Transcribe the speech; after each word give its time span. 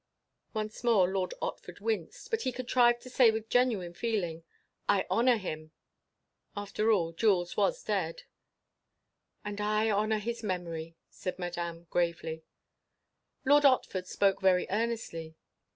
Once 0.55 0.83
more 0.83 1.07
Lord 1.07 1.31
Otford 1.43 1.79
winced; 1.79 2.31
but 2.31 2.41
he 2.41 2.51
contrived 2.51 3.01
to 3.03 3.09
say 3.11 3.29
with 3.29 3.49
genuine 3.51 3.93
feeling, 3.93 4.43
"I 4.89 5.05
honour 5.11 5.37
him." 5.37 5.73
After 6.57 6.91
all, 6.91 7.11
Jules 7.13 7.55
was 7.55 7.83
dead. 7.83 8.23
"And 9.45 9.61
I 9.61 9.91
honour 9.91 10.17
his 10.17 10.41
memory," 10.41 10.95
said 11.11 11.37
Madame, 11.37 11.83
gravely. 11.91 12.41
Lord 13.45 13.61
Otford 13.63 14.07
spoke 14.07 14.41
very 14.41 14.65
earnestly. 14.71 15.35